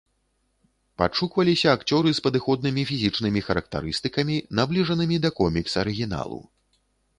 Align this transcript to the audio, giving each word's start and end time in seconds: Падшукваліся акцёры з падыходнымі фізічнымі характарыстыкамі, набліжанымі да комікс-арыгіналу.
Падшукваліся 1.01 1.67
акцёры 1.77 2.09
з 2.13 2.23
падыходнымі 2.29 2.87
фізічнымі 2.93 3.45
характарыстыкамі, 3.49 4.41
набліжанымі 4.61 5.23
да 5.29 5.35
комікс-арыгіналу. 5.41 6.45